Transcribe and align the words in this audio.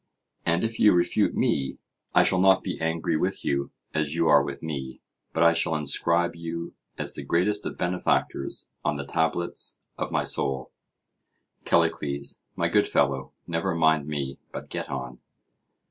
And 0.47 0.63
if 0.63 0.79
you 0.79 0.93
refute 0.93 1.35
me, 1.35 1.77
I 2.15 2.23
shall 2.23 2.39
not 2.39 2.63
be 2.63 2.81
angry 2.81 3.15
with 3.17 3.45
you 3.45 3.69
as 3.93 4.15
you 4.15 4.27
are 4.29 4.43
with 4.43 4.63
me, 4.63 4.99
but 5.31 5.43
I 5.43 5.53
shall 5.53 5.75
inscribe 5.75 6.35
you 6.35 6.73
as 6.97 7.13
the 7.13 7.21
greatest 7.21 7.67
of 7.67 7.77
benefactors 7.77 8.67
on 8.83 8.97
the 8.97 9.05
tablets 9.05 9.81
of 9.99 10.11
my 10.11 10.23
soul. 10.23 10.71
CALLICLES: 11.65 12.41
My 12.55 12.67
good 12.67 12.87
fellow, 12.87 13.33
never 13.45 13.75
mind 13.75 14.07
me, 14.07 14.39
but 14.51 14.71
get 14.71 14.89
on. 14.89 15.19